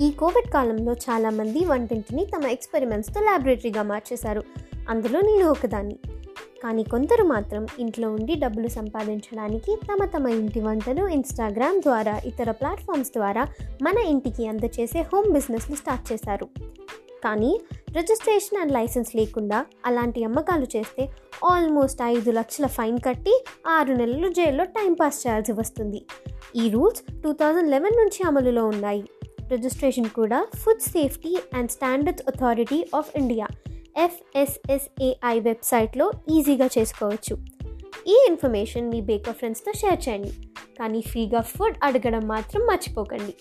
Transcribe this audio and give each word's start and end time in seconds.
ఈ 0.00 0.10
కోవిడ్ 0.10 0.52
కాలంలో 0.52 0.92
చాలామంది 0.92 1.64
వంటింటిని 1.64 2.26
తమ 2.26 2.46
ఎక్స్పెరిమెంట్స్తో 2.46 3.20
ల్యాబొరేటరీగా 3.20 3.82
మార్చేశారు. 3.82 4.42
అందులో 4.88 5.20
నేను 5.20 5.50
ఒకదాన్ని. 5.50 5.98
కానీ 6.62 6.82
కొందరు 6.82 7.24
మాత్రం 7.24 7.66
ఇంట్లో 7.78 8.12
ఉండి 8.12 8.34
డబ్బులు 8.34 8.68
సంపాదించడానికి 8.68 9.76
తమ 9.76 10.04
తమ 10.04 10.28
ఇంటి 10.28 10.60
వంటలు 10.60 11.08
ఇన్స్టాగ్రామ్ 11.08 11.82
ద్వారా 11.82 12.18
ఇతర 12.24 12.50
ప్లాట్ఫామ్స్ 12.50 13.10
ద్వారా 13.10 13.46
మన 13.82 13.98
ఇంటికి 13.98 14.46
అందచేసే 14.46 15.00
హోమ్ 15.00 15.32
బిజినెస్ని 15.32 15.76
స్టార్ట్ 15.76 16.12
చేశారు. 16.12 16.48
కానీ 17.24 17.60
రిజిస్ట్రేషన్ 17.92 18.58
అండ్ 18.58 18.72
లైసెన్స్ 18.72 19.16
లేకుండా 19.16 19.66
అలాంటి 19.86 20.24
అమ్మకాలు 20.24 20.66
చేస్తే 20.76 21.08
ఆల్మోస్ట్ 21.44 22.02
ఐదు 22.02 22.30
లక్షల 22.30 22.66
ఫైన్ 22.66 22.98
కట్టి 22.98 23.44
ఆరు 23.66 23.92
నెలలు 23.92 24.28
జైల్లో 24.28 24.64
టైంపాస్ 24.64 25.26
చేయాల్సి 25.26 25.52
వస్తుంది. 25.52 26.06
ఈ 26.56 26.70
రూల్స్ 26.70 27.22
టూ 27.22 27.32
థౌజండ్ 27.32 27.70
లెవెన్ 27.70 27.96
నుంచి 27.96 28.26
అమలులో 28.26 28.66
ఉన్నాయి. 28.66 29.04
రిజిస్ట్రేషన్ 29.52 30.10
కూడా 30.10 30.38
food 30.56 30.84
safety 30.88 31.32
and 31.54 31.70
standards 31.70 32.26
authority 32.28 32.80
of 32.94 33.12
India 33.16 33.46
FSSAI 33.98 35.36
వెబ్సైట్లో 35.40 36.06
ఈజీగా 36.30 36.68
చేసుకోవచ్చు 36.78 37.36
ఈ 38.06 38.16
ఇన్ఫర్మేషన్ 38.30 38.90
మీ 38.90 39.00
బేకర్ 39.00 39.34
ఫ్రెండ్స్తో 39.34 39.72
షేర్ 39.72 40.00
చేయండి 40.08 40.32
కానీ 40.78 41.00
ఫ్రీగా 41.00 41.40
ఫుడ్ 41.40 41.78
అడగడం 41.82 42.24
మాత్రం 42.28 42.62
మర్చిపోకండి 42.66 43.34